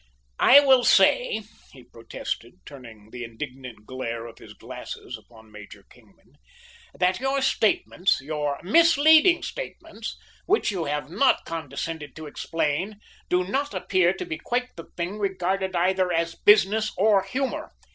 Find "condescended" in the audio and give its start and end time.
11.45-12.15